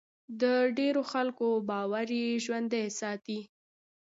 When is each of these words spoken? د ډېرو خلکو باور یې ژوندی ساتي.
د 0.41 0.43
ډېرو 0.77 1.01
خلکو 1.11 1.47
باور 1.69 2.07
یې 2.19 2.27
ژوندی 2.45 2.85
ساتي. 2.99 3.39